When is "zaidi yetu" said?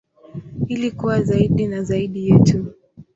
1.83-2.73